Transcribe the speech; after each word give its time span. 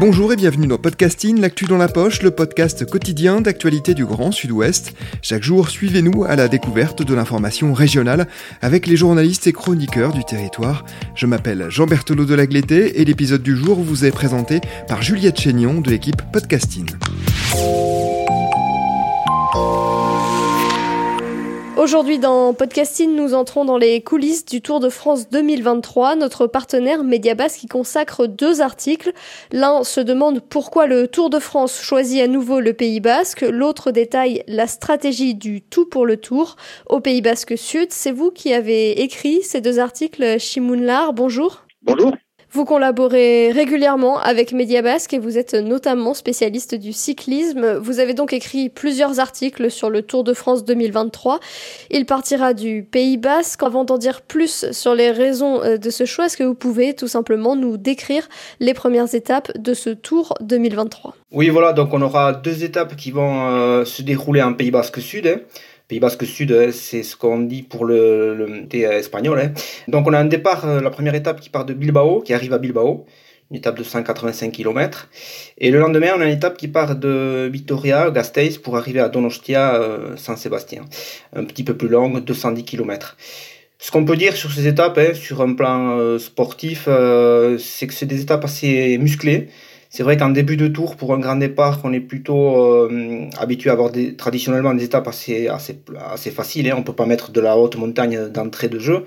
Bonjour 0.00 0.32
et 0.32 0.36
bienvenue 0.36 0.66
dans 0.66 0.78
Podcasting, 0.78 1.42
l'actu 1.42 1.66
dans 1.66 1.76
la 1.76 1.86
poche, 1.86 2.22
le 2.22 2.30
podcast 2.30 2.88
quotidien 2.88 3.42
d'actualité 3.42 3.92
du 3.92 4.06
Grand 4.06 4.32
Sud-Ouest. 4.32 4.94
Chaque 5.20 5.42
jour, 5.42 5.68
suivez-nous 5.68 6.24
à 6.24 6.36
la 6.36 6.48
découverte 6.48 7.02
de 7.02 7.14
l'information 7.14 7.74
régionale 7.74 8.26
avec 8.62 8.86
les 8.86 8.96
journalistes 8.96 9.46
et 9.46 9.52
chroniqueurs 9.52 10.14
du 10.14 10.24
territoire. 10.24 10.86
Je 11.14 11.26
m'appelle 11.26 11.66
Jean 11.68 11.84
Berthelot 11.84 12.24
de 12.24 12.34
Lagleté 12.34 13.02
et 13.02 13.04
l'épisode 13.04 13.42
du 13.42 13.54
jour 13.54 13.78
vous 13.78 14.06
est 14.06 14.10
présenté 14.10 14.62
par 14.88 15.02
Juliette 15.02 15.38
Chénion 15.38 15.82
de 15.82 15.90
l'équipe 15.90 16.22
Podcasting. 16.32 16.86
Aujourd'hui 21.80 22.18
dans 22.18 22.52
Podcasting, 22.52 23.16
nous 23.16 23.32
entrons 23.32 23.64
dans 23.64 23.78
les 23.78 24.02
coulisses 24.02 24.44
du 24.44 24.60
Tour 24.60 24.80
de 24.80 24.90
France 24.90 25.30
2023. 25.30 26.14
Notre 26.14 26.46
partenaire 26.46 27.04
Mediabas 27.04 27.56
qui 27.58 27.68
consacre 27.68 28.26
deux 28.26 28.60
articles. 28.60 29.14
L'un 29.50 29.82
se 29.82 30.00
demande 30.00 30.40
pourquoi 30.40 30.86
le 30.86 31.08
Tour 31.08 31.30
de 31.30 31.38
France 31.38 31.80
choisit 31.80 32.20
à 32.20 32.26
nouveau 32.26 32.60
le 32.60 32.74
Pays 32.74 33.00
Basque. 33.00 33.40
L'autre 33.40 33.92
détaille 33.92 34.44
la 34.46 34.66
stratégie 34.66 35.34
du 35.34 35.62
tout 35.62 35.86
pour 35.86 36.04
le 36.04 36.18
Tour 36.18 36.56
au 36.86 37.00
Pays 37.00 37.22
Basque 37.22 37.56
Sud. 37.56 37.92
C'est 37.92 38.12
vous 38.12 38.30
qui 38.30 38.52
avez 38.52 39.00
écrit 39.00 39.40
ces 39.42 39.62
deux 39.62 39.78
articles, 39.78 40.38
Chimounlar. 40.38 41.14
Bonjour. 41.14 41.64
Bonjour. 41.80 42.12
Vous 42.52 42.64
collaborez 42.64 43.52
régulièrement 43.52 44.18
avec 44.18 44.52
Mediabasque 44.52 45.14
et 45.14 45.20
vous 45.20 45.38
êtes 45.38 45.54
notamment 45.54 46.14
spécialiste 46.14 46.74
du 46.74 46.92
cyclisme. 46.92 47.74
Vous 47.74 48.00
avez 48.00 48.12
donc 48.12 48.32
écrit 48.32 48.68
plusieurs 48.68 49.20
articles 49.20 49.70
sur 49.70 49.88
le 49.88 50.02
Tour 50.02 50.24
de 50.24 50.32
France 50.32 50.64
2023. 50.64 51.38
Il 51.90 52.06
partira 52.06 52.52
du 52.52 52.82
Pays 52.82 53.18
Basque. 53.18 53.62
Avant 53.62 53.84
d'en 53.84 53.98
dire 53.98 54.22
plus 54.22 54.72
sur 54.72 54.96
les 54.96 55.12
raisons 55.12 55.62
euh, 55.62 55.76
de 55.76 55.90
ce 55.90 56.04
choix, 56.04 56.26
est-ce 56.26 56.36
que 56.36 56.42
vous 56.42 56.56
pouvez 56.56 56.94
tout 56.94 57.06
simplement 57.06 57.54
nous 57.54 57.76
décrire 57.76 58.28
les 58.58 58.74
premières 58.74 59.14
étapes 59.14 59.56
de 59.56 59.72
ce 59.72 59.90
Tour 59.90 60.34
2023 60.40 61.14
Oui, 61.30 61.50
voilà, 61.50 61.72
donc 61.72 61.94
on 61.94 62.02
aura 62.02 62.32
deux 62.32 62.64
étapes 62.64 62.96
qui 62.96 63.12
vont 63.12 63.46
euh, 63.46 63.84
se 63.84 64.02
dérouler 64.02 64.42
en 64.42 64.54
Pays 64.54 64.72
Basque 64.72 65.00
Sud. 65.00 65.28
Hein. 65.28 65.38
Pays 65.90 65.98
Basque 65.98 66.24
Sud, 66.24 66.52
hein, 66.52 66.70
c'est 66.72 67.02
ce 67.02 67.16
qu'on 67.16 67.40
dit 67.40 67.62
pour 67.62 67.84
le, 67.84 68.36
le 68.36 68.68
thé 68.68 68.82
espagnol. 68.82 69.40
Hein. 69.40 69.50
Donc 69.88 70.06
on 70.06 70.12
a 70.12 70.20
un 70.20 70.24
départ, 70.24 70.64
euh, 70.64 70.80
la 70.80 70.90
première 70.90 71.16
étape 71.16 71.40
qui 71.40 71.50
part 71.50 71.64
de 71.64 71.74
Bilbao, 71.74 72.20
qui 72.20 72.32
arrive 72.32 72.52
à 72.52 72.58
Bilbao, 72.58 73.06
une 73.50 73.56
étape 73.56 73.76
de 73.76 73.82
185 73.82 74.52
km. 74.52 75.08
Et 75.58 75.72
le 75.72 75.80
lendemain, 75.80 76.12
on 76.16 76.20
a 76.20 76.26
une 76.26 76.36
étape 76.36 76.56
qui 76.56 76.68
part 76.68 76.94
de 76.94 77.50
Vitoria, 77.52 78.12
Gasteiz, 78.12 78.58
pour 78.58 78.76
arriver 78.76 79.00
à 79.00 79.08
Donostia, 79.08 79.74
euh, 79.74 80.16
Saint-Sébastien. 80.16 80.82
Un 81.34 81.42
petit 81.42 81.64
peu 81.64 81.76
plus 81.76 81.88
longue, 81.88 82.24
210 82.24 82.62
km. 82.62 83.16
Ce 83.80 83.90
qu'on 83.90 84.04
peut 84.04 84.16
dire 84.16 84.36
sur 84.36 84.52
ces 84.52 84.68
étapes, 84.68 84.96
hein, 84.96 85.14
sur 85.14 85.42
un 85.42 85.54
plan 85.54 85.98
euh, 85.98 86.20
sportif, 86.20 86.84
euh, 86.86 87.58
c'est 87.58 87.88
que 87.88 87.94
c'est 87.94 88.06
des 88.06 88.20
étapes 88.20 88.44
assez 88.44 88.96
musclées. 88.98 89.48
C'est 89.92 90.04
vrai 90.04 90.16
qu'en 90.16 90.28
début 90.28 90.56
de 90.56 90.68
tour, 90.68 90.94
pour 90.94 91.12
un 91.14 91.18
grand 91.18 91.34
départ, 91.34 91.80
on 91.82 91.92
est 91.92 91.98
plutôt 91.98 92.62
euh, 92.62 93.28
habitué 93.38 93.70
à 93.70 93.72
avoir 93.72 93.90
des, 93.90 94.14
traditionnellement 94.14 94.72
des 94.72 94.84
étapes 94.84 95.08
assez, 95.08 95.48
assez, 95.48 95.82
assez 96.12 96.30
faciles. 96.30 96.70
Hein. 96.70 96.76
On 96.78 96.84
peut 96.84 96.92
pas 96.92 97.06
mettre 97.06 97.32
de 97.32 97.40
la 97.40 97.56
haute 97.56 97.76
montagne 97.76 98.28
d'entrée 98.28 98.68
de 98.68 98.78
jeu. 98.78 99.04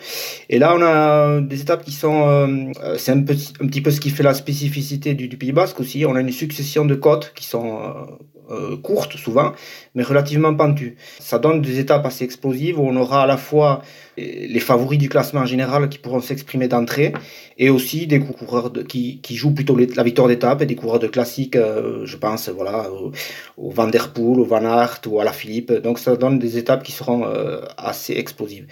Et 0.50 0.60
là, 0.60 0.76
on 0.78 0.82
a 0.82 1.40
des 1.40 1.62
étapes 1.62 1.86
qui 1.86 1.94
sont... 1.94 2.28
Euh, 2.28 2.72
c'est 2.98 3.14
un, 3.14 3.20
un 3.20 3.68
petit 3.68 3.82
peu 3.82 3.92
ce 3.92 4.02
qui 4.02 4.10
fait 4.10 4.24
la 4.24 4.34
spécificité 4.34 5.14
du, 5.14 5.30
du 5.30 5.38
Pays 5.38 5.54
Basque 5.54 5.80
aussi. 5.80 6.06
On 6.06 6.16
a 6.16 6.20
une 6.20 6.34
succession 6.34 6.84
de 6.84 6.96
côtes 6.96 7.32
qui 7.34 7.46
sont... 7.46 7.80
Euh, 8.52 8.76
courtes 8.76 9.16
souvent, 9.16 9.54
mais 9.96 10.04
relativement 10.04 10.54
pentues. 10.54 10.98
Ça 11.20 11.40
donne 11.40 11.62
des 11.62 11.80
étapes 11.80 12.06
assez 12.06 12.26
explosives 12.26 12.78
où 12.78 12.84
on 12.84 12.96
aura 12.98 13.24
à 13.24 13.26
la 13.26 13.38
fois 13.38 13.82
les 14.18 14.60
favoris 14.60 15.00
du 15.00 15.10
classement 15.10 15.42
en 15.42 15.46
général 15.46 15.90
qui 15.90 15.98
pourront 15.98 16.22
s'exprimer 16.22 16.68
d'entrée 16.68 17.14
et 17.58 17.70
aussi 17.70 18.08
des 18.08 18.20
coureurs 18.20 18.72
qui, 18.88 19.20
qui 19.22 19.36
jouent 19.36 19.54
plutôt 19.54 19.76
la 19.76 20.04
victoire 20.04 20.28
d'étape 20.28 20.62
et 20.62 20.66
des 20.66 20.76
coureurs 20.76 21.00
de 21.00 21.08
classique, 21.08 21.56
euh, 21.56 22.06
je 22.06 22.18
pense 22.18 22.50
voilà 22.50 22.92
au, 22.92 23.12
au, 23.58 23.72
Van 23.72 23.88
Der 23.88 24.14
Poel, 24.14 24.40
au 24.40 24.46
Van 24.46 24.66
Aert 24.66 25.02
ou 25.08 25.20
à 25.20 25.24
la 25.24 25.34
Philippe. 25.34 25.72
Donc 25.72 26.00
ça 26.00 26.16
donne 26.16 26.40
des 26.40 26.58
étapes 26.58 26.84
qui 26.84 26.92
seront 26.92 27.26
euh, 27.26 27.62
assez 27.78 28.14
explosives. 28.14 28.68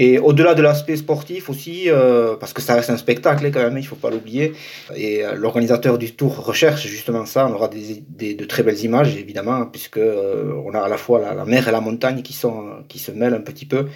Et 0.00 0.20
au-delà 0.20 0.54
de 0.54 0.62
l'aspect 0.62 0.96
sportif 0.96 1.50
aussi, 1.50 1.90
euh, 1.90 2.36
parce 2.36 2.52
que 2.52 2.62
ça 2.62 2.76
reste 2.76 2.88
un 2.88 2.96
spectacle 2.96 3.50
quand 3.50 3.58
même, 3.58 3.76
il 3.76 3.86
faut 3.86 3.96
pas 3.96 4.10
l'oublier. 4.10 4.52
Et 4.94 5.24
euh, 5.24 5.34
l'organisateur 5.34 5.98
du 5.98 6.12
tour 6.12 6.36
recherche 6.36 6.86
justement 6.86 7.26
ça. 7.26 7.48
On 7.48 7.52
aura 7.52 7.66
des, 7.66 8.04
des 8.08 8.34
de 8.34 8.44
très 8.44 8.62
belles 8.62 8.78
images 8.84 9.16
évidemment, 9.16 9.66
puisque 9.66 9.96
euh, 9.98 10.52
on 10.64 10.72
a 10.72 10.78
à 10.78 10.88
la 10.88 10.96
fois 10.96 11.20
la, 11.20 11.44
mer 11.44 11.66
et 11.66 11.72
la 11.72 11.80
montagne 11.80 12.22
qui 12.22 12.32
sont 12.32 12.62
qui 12.86 13.00
se 13.00 13.10
mêlent 13.10 13.34
un 13.34 13.40
petit 13.40 13.66
peu, 13.66 13.86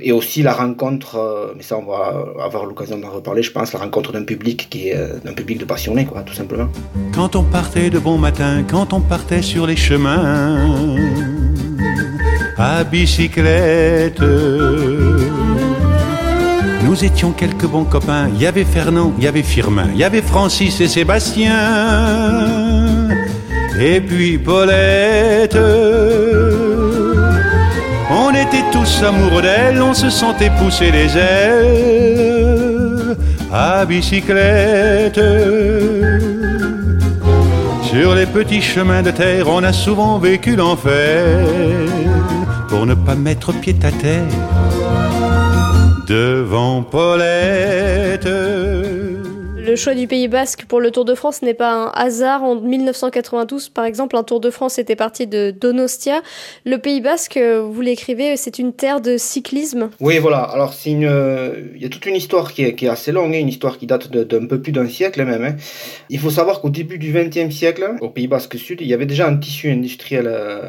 et 0.00 0.10
aussi 0.10 0.42
la 0.42 0.52
rencontre. 0.52 1.54
Mais 1.56 1.62
ça, 1.62 1.78
on 1.78 1.84
va 1.84 2.42
avoir 2.42 2.66
l'occasion 2.66 2.98
d'en 2.98 3.10
reparler, 3.10 3.44
je 3.44 3.52
pense, 3.52 3.72
la 3.72 3.78
rencontre 3.78 4.12
d'un 4.12 4.24
public 4.24 4.66
qui 4.68 4.88
est 4.88 5.24
d'un 5.24 5.32
public 5.32 5.58
de 5.58 5.64
passionnés, 5.64 6.06
quoi, 6.06 6.22
tout 6.22 6.34
simplement. 6.34 6.68
Quand 7.14 7.36
on 7.36 7.44
partait 7.44 7.88
de 7.88 8.00
bon 8.00 8.18
matin, 8.18 8.64
quand 8.68 8.92
on 8.92 9.00
partait 9.00 9.42
sur 9.42 9.68
les 9.68 9.76
chemins 9.76 10.96
à 12.60 12.84
bicyclette. 12.84 14.20
Nous 16.90 17.04
étions 17.04 17.30
quelques 17.30 17.66
bons 17.66 17.84
copains. 17.84 18.28
Il 18.34 18.42
y 18.42 18.48
avait 18.48 18.64
Fernand, 18.64 19.12
il 19.16 19.22
y 19.22 19.28
avait 19.28 19.44
Firmin, 19.44 19.86
il 19.92 19.98
y 19.98 20.02
avait 20.02 20.22
Francis 20.22 20.80
et 20.80 20.88
Sébastien. 20.88 21.54
Et 23.80 24.00
puis 24.00 24.38
Paulette. 24.38 25.56
On 28.10 28.30
était 28.30 28.64
tous 28.72 29.04
amoureux 29.04 29.42
d'elle, 29.42 29.80
on 29.80 29.94
se 29.94 30.10
sentait 30.10 30.50
pousser 30.58 30.90
les 30.90 31.16
ailes 31.16 33.16
à 33.52 33.84
bicyclette. 33.84 35.20
Sur 37.84 38.16
les 38.16 38.26
petits 38.26 38.62
chemins 38.62 39.02
de 39.02 39.12
terre, 39.12 39.46
on 39.48 39.62
a 39.62 39.72
souvent 39.72 40.18
vécu 40.18 40.56
l'enfer 40.56 41.46
pour 42.68 42.84
ne 42.84 42.94
pas 42.94 43.14
mettre 43.14 43.52
pied 43.52 43.76
à 43.84 43.92
terre 43.92 44.24
devant 46.10 46.82
Paulette. 46.82 48.26
Le 49.70 49.76
choix 49.76 49.94
du 49.94 50.08
Pays 50.08 50.26
Basque 50.26 50.64
pour 50.64 50.80
le 50.80 50.90
Tour 50.90 51.04
de 51.04 51.14
France 51.14 51.42
n'est 51.42 51.54
pas 51.54 51.72
un 51.72 51.92
hasard. 51.94 52.42
En 52.42 52.56
1992, 52.56 53.68
par 53.68 53.84
exemple, 53.84 54.16
un 54.16 54.24
Tour 54.24 54.40
de 54.40 54.50
France 54.50 54.80
était 54.80 54.96
parti 54.96 55.28
de 55.28 55.52
Donostia. 55.52 56.22
Le 56.66 56.78
Pays 56.78 57.00
Basque, 57.00 57.38
vous 57.38 57.80
l'écrivez, 57.80 58.36
c'est 58.36 58.58
une 58.58 58.72
terre 58.72 59.00
de 59.00 59.16
cyclisme. 59.16 59.90
Oui, 60.00 60.18
voilà. 60.18 60.38
Alors, 60.38 60.74
une, 60.86 61.08
il 61.76 61.80
y 61.80 61.84
a 61.84 61.88
toute 61.88 62.04
une 62.06 62.16
histoire 62.16 62.52
qui 62.52 62.64
est, 62.64 62.88
assez 62.88 63.12
longue, 63.12 63.32
une 63.32 63.48
histoire 63.48 63.78
qui 63.78 63.86
date 63.86 64.10
d'un 64.10 64.46
peu 64.46 64.60
plus 64.60 64.72
d'un 64.72 64.88
siècle 64.88 65.24
même. 65.24 65.44
Hein. 65.44 65.54
Il 66.08 66.18
faut 66.18 66.30
savoir 66.30 66.60
qu'au 66.60 66.70
début 66.70 66.98
du 66.98 67.12
XXe 67.12 67.54
siècle, 67.54 67.94
au 68.00 68.08
Pays 68.08 68.26
Basque 68.26 68.58
Sud, 68.58 68.80
il 68.80 68.88
y 68.88 68.94
avait 68.94 69.06
déjà 69.06 69.28
un 69.28 69.36
tissu 69.36 69.70
industriel 69.70 70.26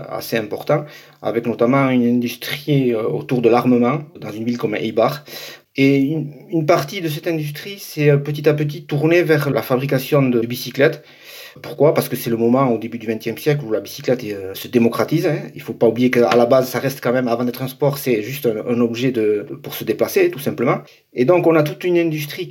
assez 0.10 0.38
important, 0.38 0.86
avec 1.24 1.48
notamment 1.48 1.90
une 1.90 2.06
industrie 2.06 2.94
autour 2.94 3.42
de 3.42 3.50
l'armement 3.50 4.02
dans 4.20 4.32
une 4.32 4.44
ville 4.44 4.60
comme 4.60 4.76
Eibar. 4.76 5.24
Et 5.78 6.00
une, 6.00 6.66
partie 6.66 7.00
de 7.00 7.08
cette 7.08 7.28
industrie 7.28 7.80
s'est 7.80 8.18
petit 8.18 8.50
à 8.50 8.54
petit 8.54 8.84
tournée 8.84 9.24
vers 9.24 9.50
la 9.50 9.62
fabrication 9.62 10.22
de 10.22 10.42
bicyclettes. 10.42 11.04
Pourquoi? 11.62 11.94
Parce 11.94 12.08
que 12.08 12.16
c'est 12.16 12.30
le 12.30 12.38
moment 12.38 12.72
au 12.72 12.78
début 12.78 12.98
du 12.98 13.08
XXe 13.08 13.40
siècle 13.40 13.66
où 13.66 13.72
la 13.72 13.82
bicyclette 13.82 14.24
euh, 14.26 14.54
se 14.54 14.68
démocratise. 14.68 15.28
Hein. 15.28 15.40
Il 15.54 15.62
faut 15.62 15.74
pas 15.74 15.88
oublier 15.88 16.10
qu'à 16.10 16.36
la 16.36 16.46
base, 16.46 16.70
ça 16.70 16.80
reste 16.80 17.02
quand 17.02 17.12
même, 17.12 17.28
avant 17.28 17.44
d'être 17.44 17.62
un 17.62 17.68
sport, 17.68 17.98
c'est 17.98 18.22
juste 18.22 18.48
un, 18.48 18.80
objet 18.80 19.12
de, 19.12 19.46
pour 19.62 19.74
se 19.74 19.84
déplacer, 19.84 20.30
tout 20.32 20.40
simplement. 20.40 20.80
Et 21.14 21.26
donc, 21.26 21.48
on 21.48 21.56
a 21.56 21.64
toute 21.64 21.84
une 21.84 21.98
industrie 21.98 22.50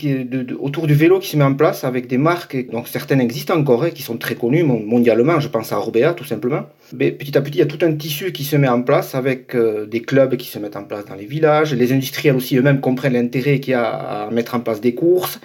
autour 0.58 0.86
du 0.86 0.94
vélo 0.94 1.18
qui 1.18 1.28
se 1.28 1.36
met 1.36 1.44
en 1.44 1.54
place 1.54 1.84
avec 1.84 2.08
des 2.08 2.18
marques, 2.18 2.70
donc 2.70 2.88
certaines 2.88 3.20
existent 3.20 3.56
encore, 3.56 3.84
hein, 3.84 3.90
qui 3.90 4.02
sont 4.02 4.18
très 4.18 4.34
connues 4.34 4.64
mondialement. 4.64 5.40
Je 5.40 5.48
pense 5.48 5.72
à 5.72 5.78
Orbea, 5.78 6.12
tout 6.12 6.24
simplement. 6.24 6.66
Mais 6.92 7.10
petit 7.10 7.36
à 7.38 7.40
petit, 7.40 7.58
il 7.58 7.60
y 7.60 7.62
a 7.62 7.66
tout 7.66 7.78
un 7.82 7.94
tissu 7.94 8.32
qui 8.32 8.44
se 8.44 8.56
met 8.56 8.68
en 8.68 8.82
place 8.82 9.14
avec 9.14 9.54
euh, 9.54 9.86
des 9.86 10.02
clubs 10.02 10.36
qui 10.36 10.48
se 10.48 10.58
mettent 10.58 10.76
en 10.76 10.84
place 10.84 11.06
dans 11.06 11.14
les 11.14 11.24
villages. 11.24 11.72
Les 11.74 11.92
industriels 11.92 12.36
aussi 12.36 12.56
eux-mêmes 12.56 12.80
comprennent 12.80 13.09
l'intérêt 13.10 13.60
qu'il 13.60 13.72
y 13.72 13.74
a 13.74 13.84
à 13.84 14.30
mettre 14.30 14.54
en 14.54 14.60
place 14.60 14.80
des 14.80 14.94
courses. 14.94 15.40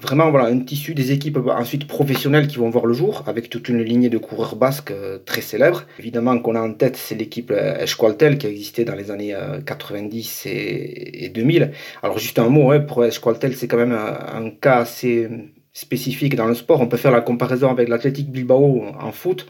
vraiment 0.00 0.30
voilà, 0.30 0.46
un 0.46 0.58
tissu 0.58 0.94
des 0.94 1.12
équipes 1.12 1.38
ensuite 1.46 1.86
professionnelles 1.86 2.48
qui 2.48 2.56
vont 2.56 2.68
voir 2.70 2.86
le 2.86 2.94
jour, 2.94 3.22
avec 3.26 3.48
toute 3.48 3.68
une 3.68 3.82
lignée 3.82 4.08
de 4.08 4.18
coureurs 4.18 4.56
basques 4.56 4.90
euh, 4.90 5.18
très 5.24 5.40
célèbres. 5.40 5.84
Évidemment 5.98 6.38
qu'on 6.38 6.56
a 6.56 6.60
en 6.60 6.72
tête, 6.72 6.96
c'est 6.96 7.14
l'équipe 7.14 7.50
Esqualtel 7.50 8.38
qui 8.38 8.46
a 8.46 8.50
existé 8.50 8.84
dans 8.84 8.94
les 8.94 9.10
années 9.10 9.36
90 9.66 10.46
et, 10.46 11.30
2000. 11.32 11.72
Alors 12.02 12.18
juste 12.18 12.38
un 12.38 12.48
mot, 12.48 12.70
hein, 12.72 12.80
pour 12.80 13.04
Esqualtel, 13.04 13.54
c'est 13.54 13.68
quand 13.68 13.76
même 13.76 13.92
un, 13.92 14.50
cas 14.50 14.78
assez 14.78 15.28
spécifique 15.72 16.36
dans 16.36 16.46
le 16.46 16.54
sport. 16.54 16.80
On 16.80 16.86
peut 16.86 16.96
faire 16.96 17.12
la 17.12 17.20
comparaison 17.20 17.70
avec 17.70 17.88
l'Athletic 17.88 18.30
Bilbao 18.30 18.84
en 19.00 19.12
foot. 19.12 19.46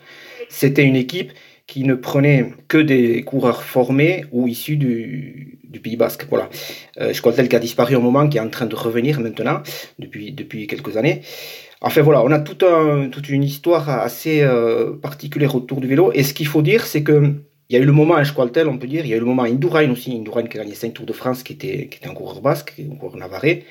C'était 0.48 0.84
une 0.84 0.96
équipe 0.96 1.32
qui 1.66 1.84
ne 1.84 1.94
prenait 1.94 2.52
que 2.68 2.78
des 2.78 3.22
coureurs 3.22 3.62
formés 3.62 4.24
ou 4.32 4.46
issus 4.46 4.76
du, 4.76 5.58
du 5.64 5.80
Pays 5.80 5.96
Basque. 5.96 6.26
Voilà. 6.28 6.50
Euh, 7.00 7.12
tel 7.34 7.48
qui 7.48 7.56
a 7.56 7.58
disparu 7.58 7.96
un 7.96 8.00
moment, 8.00 8.28
qui 8.28 8.38
est 8.38 8.40
en 8.40 8.48
train 8.48 8.66
de 8.66 8.74
revenir 8.74 9.20
maintenant, 9.20 9.62
depuis, 9.98 10.32
depuis 10.32 10.66
quelques 10.66 10.96
années. 10.96 11.22
Enfin 11.80 12.02
voilà, 12.02 12.22
on 12.22 12.30
a 12.30 12.38
tout 12.38 12.64
un, 12.64 13.08
toute 13.08 13.28
une 13.28 13.44
histoire 13.44 13.88
assez 13.90 14.42
euh, 14.42 14.92
particulière 14.92 15.54
autour 15.54 15.80
du 15.80 15.86
vélo. 15.86 16.12
Et 16.14 16.22
ce 16.22 16.32
qu'il 16.32 16.46
faut 16.46 16.62
dire, 16.62 16.86
c'est 16.86 17.02
que 17.02 17.34
il 17.70 17.76
y 17.76 17.78
a 17.78 17.82
eu 17.82 17.86
le 17.86 17.92
moment 17.92 18.14
à 18.14 18.24
Squaltel, 18.24 18.68
on 18.68 18.76
peut 18.76 18.86
dire, 18.86 19.04
il 19.04 19.10
y 19.10 19.14
a 19.14 19.16
eu 19.16 19.20
le 19.20 19.24
moment 19.24 19.42
à 19.42 19.48
Indurain 19.48 19.90
aussi, 19.90 20.14
Indurain 20.14 20.42
qui 20.42 20.58
a 20.58 20.62
gagné 20.62 20.74
5 20.74 20.92
Tours 20.92 21.06
de 21.06 21.14
France, 21.14 21.42
qui 21.42 21.54
était, 21.54 21.88
qui 21.88 21.98
était 21.98 22.08
un 22.08 22.14
coureur 22.14 22.42
basque, 22.42 22.74
un 22.78 22.94
coureur 22.96 23.16
navarrais. 23.16 23.64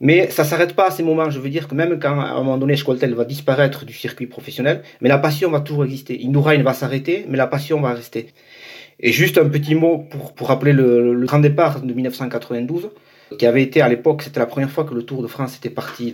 Mais 0.00 0.30
ça 0.30 0.44
s'arrête 0.44 0.74
pas 0.74 0.88
à 0.88 0.90
ces 0.90 1.02
moments. 1.02 1.30
Je 1.30 1.38
veux 1.38 1.50
dire 1.50 1.68
que 1.68 1.74
même 1.74 1.98
quand 2.00 2.18
à 2.20 2.30
un 2.30 2.38
moment 2.38 2.58
donné 2.58 2.76
Squaltel 2.76 3.14
va 3.14 3.24
disparaître 3.24 3.84
du 3.84 3.92
circuit 3.92 4.26
professionnel, 4.26 4.82
mais 5.00 5.08
la 5.08 5.18
passion 5.18 5.50
va 5.50 5.60
toujours 5.60 5.84
exister. 5.84 6.20
Indurain 6.24 6.62
va 6.62 6.72
s'arrêter, 6.72 7.26
mais 7.28 7.36
la 7.36 7.46
passion 7.46 7.80
va 7.80 7.92
rester. 7.92 8.28
Et 8.98 9.12
juste 9.12 9.38
un 9.38 9.48
petit 9.48 9.74
mot 9.74 9.98
pour, 10.10 10.32
pour 10.32 10.48
rappeler 10.48 10.72
le, 10.72 11.14
le 11.14 11.26
grand 11.26 11.38
départ 11.38 11.80
de 11.80 11.92
1992 11.92 12.90
qui 13.38 13.46
avait 13.46 13.62
été 13.62 13.80
à 13.80 13.88
l'époque, 13.88 14.22
c'était 14.22 14.40
la 14.40 14.46
première 14.46 14.70
fois 14.70 14.84
que 14.84 14.94
le 14.94 15.02
Tour 15.02 15.22
de 15.22 15.28
France 15.28 15.56
était 15.56 15.70
parti 15.70 16.12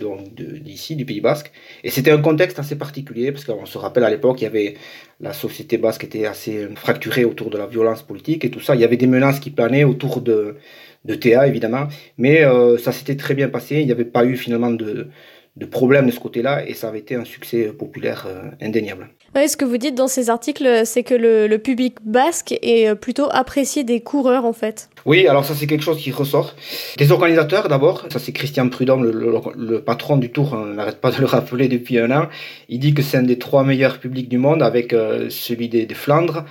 d'ici, 0.61 0.95
du 0.95 1.05
Pays 1.05 1.21
Basque, 1.21 1.51
et 1.83 1.89
c'était 1.89 2.11
un 2.11 2.21
contexte 2.21 2.59
assez 2.59 2.77
particulier 2.77 3.31
parce 3.31 3.45
qu'on 3.45 3.65
se 3.65 3.77
rappelle 3.77 4.03
à 4.03 4.09
l'époque, 4.09 4.41
il 4.41 4.43
y 4.45 4.47
avait 4.47 4.75
la 5.19 5.33
société 5.33 5.77
basque 5.77 6.03
était 6.03 6.25
assez 6.27 6.67
fracturée 6.75 7.25
autour 7.25 7.49
de 7.49 7.57
la 7.57 7.65
violence 7.65 8.03
politique 8.03 8.45
et 8.45 8.51
tout 8.51 8.59
ça. 8.59 8.75
Il 8.75 8.81
y 8.81 8.83
avait 8.83 8.97
des 8.97 9.07
menaces 9.07 9.39
qui 9.39 9.49
planaient 9.49 9.83
autour 9.83 10.21
de 10.21 10.57
de 11.05 11.15
TA 11.15 11.47
évidemment, 11.47 11.87
mais 12.17 12.43
euh, 12.43 12.77
ça 12.77 12.91
s'était 12.91 13.15
très 13.15 13.33
bien 13.33 13.49
passé. 13.49 13.79
Il 13.79 13.85
n'y 13.85 13.91
avait 13.91 14.05
pas 14.05 14.25
eu 14.25 14.35
finalement 14.35 14.71
de, 14.71 15.07
de 15.57 15.65
problème 15.65 16.05
de 16.05 16.11
ce 16.11 16.19
côté-là 16.19 16.65
et 16.67 16.73
ça 16.73 16.89
avait 16.89 16.99
été 16.99 17.15
un 17.15 17.25
succès 17.25 17.65
populaire 17.65 18.27
euh, 18.27 18.49
indéniable. 18.61 19.09
ce 19.35 19.57
que 19.57 19.65
vous 19.65 19.77
dites 19.77 19.95
dans 19.95 20.07
ces 20.07 20.29
articles, 20.29 20.83
c'est 20.85 21.03
que 21.03 21.15
le, 21.15 21.57
public 21.57 21.95
basque 22.05 22.53
est 22.61 22.93
plutôt 22.95 23.27
apprécié 23.31 23.83
des 23.83 24.01
coureurs 24.01 24.45
en 24.45 24.53
fait. 24.53 24.89
Oui, 25.05 25.27
alors 25.27 25.43
ça 25.43 25.55
c'est 25.55 25.65
quelque 25.65 25.83
chose 25.83 25.99
qui 25.99 26.11
ressort. 26.11 26.53
Des 26.97 27.11
organisateurs 27.11 27.67
d'abord, 27.69 28.05
ça 28.11 28.19
c'est 28.19 28.31
Christian 28.31 28.69
Prudhomme, 28.69 29.03
le, 29.03 29.81
patron 29.81 30.17
du 30.17 30.31
tour, 30.31 30.53
on 30.53 30.65
n'arrête 30.65 31.01
pas 31.01 31.11
de 31.11 31.19
le 31.19 31.25
rappeler 31.25 31.67
depuis 31.67 31.97
un 31.97 32.11
an. 32.11 32.27
Il 32.69 32.79
dit 32.79 32.93
que 32.93 33.01
c'est 33.01 33.17
un 33.17 33.23
des 33.23 33.39
trois 33.39 33.63
meilleurs 33.63 33.99
publics 33.99 34.29
du 34.29 34.37
monde 34.37 34.61
avec 34.61 34.93
euh, 34.93 35.29
celui 35.29 35.69
des, 35.69 35.85
des 35.85 35.95
Flandres 35.95 36.45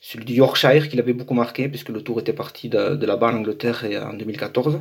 celui 0.00 0.24
du 0.24 0.34
Yorkshire 0.34 0.88
qui 0.88 0.96
l'avait 0.96 1.12
beaucoup 1.12 1.34
marqué 1.34 1.68
puisque 1.68 1.90
le 1.90 2.02
tour 2.02 2.18
était 2.18 2.32
parti 2.32 2.68
de, 2.68 2.96
de 2.96 3.06
là-bas 3.06 3.28
en 3.28 3.36
Angleterre 3.36 3.84
en 4.10 4.14
2014. 4.14 4.80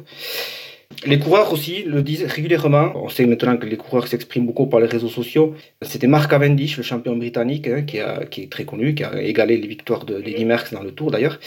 Les 1.06 1.18
coureurs 1.18 1.54
aussi 1.54 1.84
le 1.84 2.02
disent 2.02 2.26
régulièrement. 2.26 2.92
On 2.96 3.10
sait 3.10 3.26
maintenant 3.26 3.56
que 3.58 3.66
les 3.66 3.78
coureurs 3.78 4.08
s'expriment 4.08 4.48
beaucoup 4.48 4.68
par 4.68 4.80
les 4.80 4.88
réseaux 4.88 5.08
sociaux. 5.08 5.56
C'était 5.82 6.08
Mark 6.08 6.30
Cavendish, 6.30 6.78
le 6.78 6.84
champion 6.84 7.16
britannique, 7.16 7.68
hein, 7.68 7.84
qui, 7.84 8.00
qui, 8.32 8.42
est 8.44 8.52
très 8.52 8.66
connu, 8.66 8.96
qui 8.96 9.04
a 9.04 9.22
égalé 9.22 9.58
les 9.58 9.68
victoires 9.68 10.04
de 10.04 10.16
Lady 10.16 10.46
Merckx 10.46 10.74
dans 10.74 10.84
le 10.84 10.92
Tour 10.92 11.12
d'ailleurs. 11.12 11.40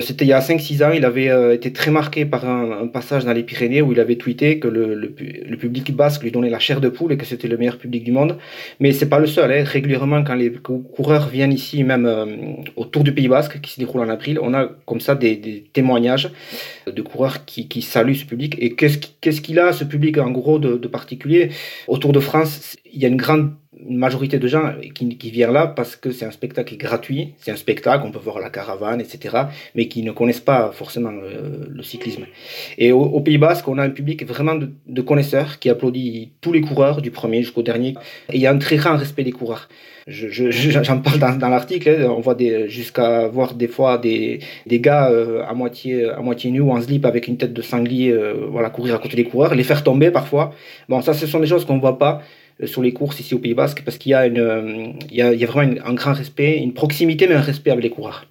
C'était 0.00 0.24
il 0.24 0.28
y 0.28 0.32
a 0.32 0.38
5-6 0.38 0.84
ans, 0.84 0.92
il 0.92 1.04
avait 1.04 1.28
euh, 1.28 1.52
été 1.52 1.72
très 1.72 1.90
marqué 1.90 2.24
par 2.24 2.48
un, 2.48 2.86
passage 2.86 3.24
dans 3.24 3.32
les 3.32 3.42
Pyrénées 3.42 3.82
où 3.82 3.90
il 3.90 3.98
avait 3.98 4.14
tweeté 4.14 4.60
que 4.60 4.68
le, 4.68 4.94
le, 4.94 5.56
public 5.56 5.92
basque 5.92 6.22
lui 6.22 6.30
donnait 6.30 6.50
la 6.50 6.60
chair 6.60 6.80
de 6.80 6.88
poule 6.88 7.10
et 7.10 7.16
que 7.16 7.24
c'était 7.24 7.48
le 7.48 7.56
meilleur 7.56 7.78
public 7.78 8.04
du 8.04 8.12
monde. 8.12 8.38
Mais 8.78 8.92
c'est 8.92 9.08
pas 9.08 9.18
le 9.18 9.26
seul. 9.26 9.50
Hein. 9.50 9.64
Régulièrement, 9.64 10.22
quand 10.22 10.36
les 10.36 10.52
coureurs 10.52 11.28
viennent 11.28 11.52
ici, 11.52 11.82
même 11.82 12.06
euh, 12.06 12.26
autour 12.76 13.02
du 13.02 13.12
Pays 13.12 13.26
basque, 13.26 13.60
qui 13.60 13.72
se 13.72 13.80
déroule 13.80 14.02
en 14.02 14.08
avril, 14.08 14.38
on 14.40 14.54
a 14.54 14.66
comme 14.86 15.00
ça 15.00 15.16
des, 15.16 15.64
témoignages 15.72 16.30
de 16.86 17.02
coureurs 17.02 17.44
qui, 17.44 17.66
qui, 17.66 17.82
saluent 17.82 18.14
ce 18.14 18.24
public. 18.24 18.54
Et 18.60 18.76
qu'est-ce 18.76 19.40
qu'il 19.40 19.58
a, 19.58 19.72
ce 19.72 19.82
public, 19.82 20.18
en 20.18 20.30
gros, 20.30 20.60
de, 20.60 20.76
de 20.76 20.88
particulier? 20.88 21.50
Autour 21.88 22.12
de 22.12 22.20
France, 22.20 22.76
il 22.92 23.02
y 23.02 23.04
a 23.04 23.08
une 23.08 23.16
grande 23.16 23.50
une 23.86 23.96
majorité 23.96 24.38
de 24.38 24.48
gens 24.48 24.72
qui, 24.94 25.16
qui 25.16 25.30
viennent 25.30 25.52
là 25.52 25.66
parce 25.66 25.96
que 25.96 26.10
c'est 26.10 26.24
un 26.24 26.30
spectacle 26.30 26.76
gratuit, 26.76 27.34
c'est 27.38 27.50
un 27.50 27.56
spectacle, 27.56 28.04
on 28.06 28.10
peut 28.10 28.18
voir 28.18 28.38
la 28.40 28.50
caravane, 28.50 29.00
etc., 29.00 29.36
mais 29.74 29.88
qui 29.88 30.02
ne 30.02 30.12
connaissent 30.12 30.40
pas 30.40 30.70
forcément 30.72 31.12
euh, 31.12 31.66
le, 31.68 31.82
cyclisme. 31.82 32.24
Et 32.76 32.92
au, 32.92 33.20
Pays 33.20 33.38
Basque, 33.38 33.66
on 33.68 33.78
a 33.78 33.84
un 33.84 33.90
public 33.90 34.26
vraiment 34.26 34.56
de, 34.56 35.00
connaisseurs 35.02 35.58
qui 35.58 35.70
applaudit 35.70 36.32
tous 36.40 36.52
les 36.52 36.60
coureurs, 36.60 37.00
du 37.02 37.10
premier 37.10 37.42
jusqu'au 37.42 37.62
dernier, 37.62 37.94
il 38.32 38.40
y 38.40 38.46
a 38.46 38.52
un 38.52 38.58
très 38.58 38.76
grand 38.76 38.96
respect 38.96 39.24
des 39.24 39.32
coureurs. 39.32 39.68
J'en 40.08 40.50
je, 40.50 41.02
parle 41.02 41.18
dans, 41.18 41.36
dans 41.36 41.50
l'article, 41.50 41.90
hein. 41.90 42.14
on 42.16 42.20
voit 42.20 42.36
jusqu'à 42.66 43.28
voir 43.28 43.52
des 43.54 43.68
fois 43.68 43.98
des, 43.98 44.40
des 44.66 44.80
gars 44.80 45.10
euh, 45.10 45.44
à 45.46 45.52
moitié 45.52 46.08
à 46.08 46.20
moitié 46.20 46.50
nus 46.50 46.60
ou 46.60 46.70
en 46.70 46.80
slip 46.80 47.04
avec 47.04 47.28
une 47.28 47.36
tête 47.36 47.52
de 47.52 47.60
sanglier, 47.60 48.10
euh, 48.10 48.46
voilà, 48.48 48.70
courir 48.70 48.94
à 48.94 48.98
côté 48.98 49.16
des 49.16 49.24
coureurs, 49.24 49.54
les 49.54 49.64
faire 49.64 49.84
tomber 49.84 50.10
parfois. 50.10 50.54
Bon, 50.88 51.02
ça, 51.02 51.12
ce 51.12 51.26
sont 51.26 51.40
des 51.40 51.46
choses 51.46 51.66
qu'on 51.66 51.78
voit 51.78 51.98
pas 51.98 52.22
sur 52.64 52.82
les 52.82 52.92
courses 52.92 53.20
ici 53.20 53.34
au 53.34 53.38
Pays 53.38 53.54
Basque 53.54 53.82
parce 53.84 53.98
qu'il 53.98 54.12
y 54.12 54.14
a, 54.14 54.26
une, 54.26 54.38
euh, 54.38 54.92
il 55.10 55.16
y 55.16 55.22
a, 55.22 55.32
il 55.32 55.40
y 55.40 55.44
a 55.44 55.46
vraiment 55.46 55.74
un 55.84 55.94
grand 55.94 56.12
respect, 56.12 56.58
une 56.58 56.74
proximité 56.74 57.26
mais 57.26 57.34
un 57.34 57.40
respect 57.40 57.70
avec 57.70 57.84
les 57.84 57.90
coureurs. 57.90 58.24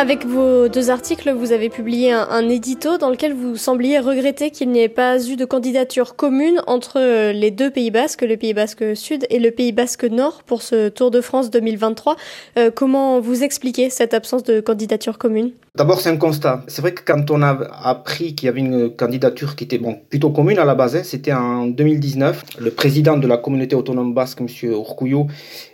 Avec 0.00 0.24
vos 0.24 0.68
deux 0.68 0.88
articles, 0.88 1.30
vous 1.30 1.52
avez 1.52 1.68
publié 1.68 2.10
un, 2.10 2.48
édito 2.48 2.96
dans 2.96 3.10
lequel 3.10 3.34
vous 3.34 3.56
sembliez 3.56 3.98
regretter 3.98 4.50
qu'il 4.50 4.70
n'y 4.70 4.80
ait 4.80 4.88
pas 4.88 5.22
eu 5.28 5.36
de 5.36 5.44
candidature 5.44 6.16
commune 6.16 6.62
entre 6.66 6.98
euh, 6.98 7.32
les 7.32 7.50
deux 7.50 7.70
Pays 7.70 7.90
Basques, 7.90 8.22
le 8.22 8.38
Pays 8.38 8.54
Basque 8.54 8.96
Sud 8.96 9.26
et 9.28 9.38
le 9.38 9.50
Pays 9.50 9.72
Basque 9.72 10.04
Nord 10.04 10.42
pour 10.44 10.62
ce 10.62 10.88
Tour 10.88 11.10
de 11.10 11.20
France 11.20 11.50
2023. 11.50 12.16
Euh, 12.56 12.70
comment 12.74 13.20
vous 13.20 13.42
expliquez 13.44 13.90
cette 13.90 14.14
absence 14.14 14.42
de 14.42 14.60
candidature 14.60 15.18
commune? 15.18 15.50
D'abord, 15.74 16.00
c'est 16.00 16.08
un 16.08 16.16
constat. 16.16 16.64
C'est 16.66 16.80
vrai 16.80 16.94
que 16.94 17.02
quand 17.04 17.30
on 17.30 17.42
a 17.42 17.50
appris 17.84 18.34
qu'il 18.34 18.46
y 18.46 18.48
avait 18.48 18.60
une 18.60 18.96
candidature 18.96 19.54
qui 19.54 19.64
était 19.64 19.80
plutôt 20.08 20.30
commune 20.30 20.58
à 20.58 20.64
la 20.64 20.74
base, 20.74 20.96
hein, 20.96 21.02
c'était 21.04 21.34
en 21.34 21.66
2019, 21.66 22.42
le 22.58 22.70
président 22.70 23.18
de 23.18 23.26
la 23.26 23.36
communauté 23.36 23.76
autonome 23.76 24.14
basque, 24.14 24.40
M. 24.40 24.46
Urcuyo, 24.62 25.26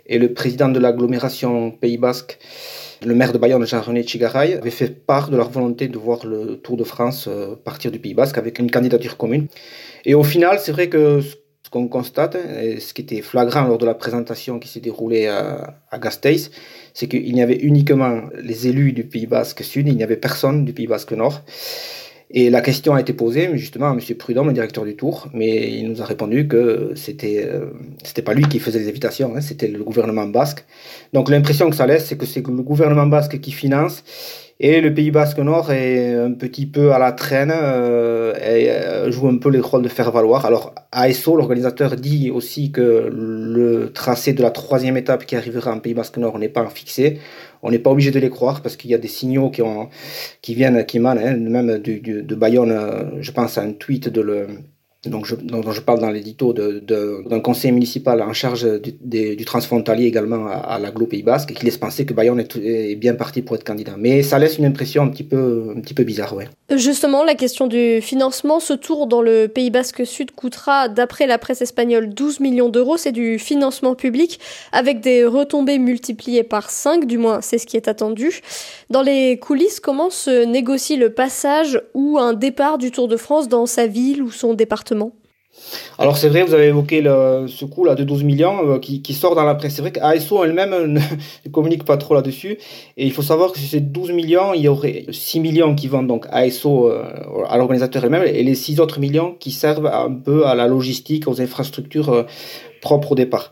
et 0.05 0.19
le 0.19 0.33
président 0.33 0.67
de 0.67 0.79
l'agglomération 0.79 1.71
Pays 1.71 1.97
Basque, 1.97 2.39
le 3.05 3.13
maire 3.15 3.31
de 3.31 3.37
Bayonne, 3.37 3.65
Jean-René 3.65 4.05
Chigaray, 4.05 4.55
avait 4.55 4.71
fait 4.71 5.05
part 5.05 5.29
de 5.29 5.37
leur 5.37 5.49
volonté 5.49 5.87
de 5.87 5.97
voir 5.97 6.25
le 6.25 6.57
Tour 6.57 6.77
de 6.77 6.83
France 6.83 7.27
euh, 7.27 7.55
partir 7.55 7.91
du 7.91 7.99
Pays 7.99 8.13
Basque 8.13 8.37
avec 8.37 8.59
une 8.59 8.71
candidature 8.71 9.17
commune. 9.17 9.47
Et 10.05 10.15
au 10.15 10.23
final, 10.23 10.59
c'est 10.59 10.71
vrai 10.71 10.89
que 10.89 11.21
ce 11.21 11.69
qu'on 11.69 11.87
constate, 11.87 12.37
et 12.61 12.79
ce 12.79 12.93
qui 12.93 13.01
était 13.01 13.21
flagrant 13.21 13.63
lors 13.67 13.77
de 13.77 13.85
la 13.85 13.93
présentation 13.93 14.57
qui 14.57 14.69
s'est 14.69 14.79
déroulée 14.79 15.27
à, 15.27 15.81
à 15.91 15.99
Gasteiz, 15.99 16.49
c'est 16.93 17.07
qu'il 17.07 17.35
y 17.35 17.41
avait 17.41 17.57
uniquement 17.57 18.21
les 18.41 18.67
élus 18.67 18.93
du 18.93 19.03
Pays 19.03 19.27
Basque 19.27 19.63
Sud, 19.63 19.87
il 19.87 19.95
n'y 19.95 20.03
avait 20.03 20.15
personne 20.15 20.63
du 20.63 20.73
Pays 20.73 20.87
Basque 20.87 21.11
Nord. 21.11 21.43
Et 22.29 22.49
la 22.49 22.59
question 22.59 22.93
a 22.93 22.99
été 22.99 23.13
posée 23.13 23.57
justement 23.57 23.87
à 23.89 23.93
M. 23.93 23.99
Prudhomme, 24.17 24.47
le 24.47 24.53
directeur 24.53 24.83
du 24.83 24.97
Tour, 24.97 25.29
mais 25.33 25.71
il 25.71 25.89
nous 25.89 26.01
a 26.01 26.05
répondu 26.05 26.47
que 26.47 26.91
c'était 26.95 27.45
euh, 27.45 27.67
c'était 28.03 28.21
pas 28.21 28.33
lui 28.33 28.43
qui 28.49 28.59
faisait 28.59 28.79
les 28.79 28.89
invitations, 28.89 29.33
hein, 29.35 29.41
c'était 29.41 29.69
le 29.69 29.81
gouvernement 29.81 30.27
basque. 30.27 30.65
Donc 31.13 31.29
l'impression 31.29 31.69
que 31.69 31.75
ça 31.75 31.87
laisse, 31.87 32.05
c'est 32.05 32.17
que 32.17 32.25
c'est 32.25 32.45
le 32.45 32.63
gouvernement 32.63 33.07
basque 33.07 33.39
qui 33.39 33.51
finance 33.51 34.03
Et 34.59 34.81
le 34.81 34.91
Pays 34.91 35.11
Basque 35.11 35.37
Nord 35.37 35.71
est 35.71 36.15
un 36.15 36.33
petit 36.33 36.65
peu 36.65 36.91
à 36.91 36.97
la 36.97 37.11
traîne 37.11 37.53
euh, 37.53 38.33
et 38.37 38.71
euh, 38.71 39.11
joue 39.11 39.27
un 39.27 39.37
peu 39.37 39.49
les 39.49 39.59
rôles 39.59 39.83
de 39.83 39.87
faire 39.87 40.11
valoir. 40.11 40.47
Alors 40.47 40.73
ASO, 40.91 41.35
l'organisateur, 41.35 41.95
dit 41.95 42.31
aussi 42.31 42.71
que 42.71 43.07
le 43.13 43.91
tracé 43.93 44.33
de 44.33 44.41
la 44.41 44.49
troisième 44.49 44.97
étape 44.97 45.27
qui 45.27 45.35
arrivera 45.35 45.71
en 45.71 45.79
Pays 45.79 45.93
Basque 45.93 46.17
Nord 46.17 46.39
n'est 46.39 46.49
pas 46.49 46.67
fixé. 46.69 47.19
On 47.61 47.69
n'est 47.69 47.77
pas 47.77 47.91
obligé 47.91 48.09
de 48.09 48.19
les 48.19 48.31
croire 48.31 48.61
parce 48.63 48.75
qu'il 48.77 48.89
y 48.89 48.95
a 48.95 48.97
des 48.97 49.07
signaux 49.07 49.51
qui, 49.51 49.61
ont, 49.61 49.89
qui 50.41 50.55
viennent, 50.55 50.85
qui 50.87 50.97
émanent, 50.97 51.21
hein, 51.23 51.35
même 51.37 51.77
du, 51.77 51.99
de 51.99 52.35
Bayonne. 52.35 52.71
Euh, 52.71 53.03
je 53.21 53.31
pense 53.31 53.59
à 53.59 53.61
un 53.61 53.73
tweet 53.73 54.09
de 54.09 54.21
le 54.21 54.47
donc 55.05 55.25
je, 55.25 55.35
dont, 55.35 55.71
je 55.71 55.81
parle 55.81 55.99
dans 55.99 56.09
l'édito 56.09 56.53
d'un 56.53 57.39
conseil 57.39 57.71
municipal 57.71 58.21
en 58.21 58.33
charge 58.33 58.67
du, 58.81 59.35
du 59.35 59.45
transfrontalier 59.45 60.05
également 60.05 60.47
à, 60.47 60.75
à 60.75 60.91
Pays 61.07 61.23
Basque, 61.23 61.53
qui 61.53 61.63
laisse 61.65 61.77
penser 61.77 62.05
que 62.05 62.13
Bayonne 62.13 62.39
est, 62.39 62.95
bien 62.95 63.13
parti 63.13 63.43
pour 63.43 63.55
être 63.55 63.63
candidat. 63.63 63.93
Mais 63.97 64.23
ça 64.23 64.39
laisse 64.39 64.57
une 64.57 64.65
impression 64.65 65.03
un 65.03 65.09
petit 65.09 65.23
peu, 65.23 65.73
un 65.75 65.79
petit 65.79 65.93
peu 65.93 66.03
bizarre, 66.03 66.35
ouais. 66.35 66.47
Justement, 66.75 67.23
la 67.23 67.35
question 67.35 67.67
du 67.67 68.01
financement, 68.01 68.59
ce 68.59 68.73
tour 68.73 69.07
dans 69.07 69.21
le 69.21 69.47
Pays 69.47 69.69
Basque 69.69 70.05
Sud 70.05 70.31
coûtera, 70.31 70.89
d'après 70.89 71.27
la 71.27 71.37
presse 71.37 71.61
espagnole, 71.61 72.09
12 72.09 72.39
millions 72.39 72.69
d'euros. 72.69 72.97
C'est 72.97 73.11
du 73.11 73.37
financement 73.37 73.93
public 73.95 74.39
avec 74.71 74.99
des 74.99 75.25
retombées 75.25 75.77
multipliées 75.77 76.43
par 76.43 76.71
5, 76.71 77.05
du 77.05 77.17
moins 77.17 77.41
c'est 77.41 77.59
ce 77.59 77.67
qui 77.67 77.77
est 77.77 77.87
attendu. 77.87 78.41
Dans 78.89 79.03
les 79.03 79.37
coulisses, 79.37 79.79
comment 79.79 80.09
se 80.09 80.43
négocie 80.43 80.97
le 80.97 81.11
passage 81.11 81.81
ou 81.93 82.17
un 82.17 82.33
départ 82.33 82.77
du 82.77 82.91
Tour 82.91 83.07
de 83.07 83.17
France 83.17 83.47
dans 83.47 83.67
sa 83.67 83.85
ville 83.85 84.23
ou 84.23 84.31
son 84.31 84.53
département? 84.53 84.86
Alors 85.97 86.17
c'est 86.17 86.29
vrai, 86.29 86.43
vous 86.43 86.53
avez 86.53 86.67
évoqué 86.67 87.01
ce 87.01 87.65
coup 87.65 87.83
là 87.83 87.95
de 87.95 88.03
12 88.03 88.23
millions 88.23 88.75
euh, 88.75 88.79
qui, 88.79 89.13
sort 89.13 89.35
dans 89.35 89.43
la 89.43 89.55
presse. 89.55 89.75
C'est 89.75 89.81
vrai 89.81 89.91
qu'ASO 89.91 90.43
elle-même 90.43 90.93
ne 91.45 91.49
communique 91.51 91.83
pas 91.83 91.97
trop 91.97 92.13
là-dessus. 92.13 92.57
Et 92.97 93.05
il 93.05 93.11
faut 93.11 93.21
savoir 93.21 93.51
que 93.51 93.59
sur 93.59 93.69
ces 93.69 93.79
12 93.79 94.11
millions, 94.11 94.53
il 94.53 94.61
y 94.61 94.67
aurait 94.67 95.05
6 95.09 95.39
millions 95.39 95.75
qui 95.75 95.87
vont 95.87 96.03
donc 96.03 96.27
ASO 96.29 96.89
euh, 96.89 97.03
à 97.47 97.57
l'organisateur 97.57 98.03
elle-même 98.03 98.23
et 98.23 98.43
les 98.43 98.55
6 98.55 98.79
autres 98.79 98.99
millions 98.99 99.35
qui 99.39 99.51
servent 99.51 99.87
un 99.87 100.11
peu 100.11 100.45
à 100.45 100.55
la 100.55 100.67
logistique, 100.67 101.27
aux 101.27 101.41
infrastructures 101.41 102.09
euh, 102.09 102.23
propres 102.81 103.13
au 103.13 103.15
départ. 103.15 103.49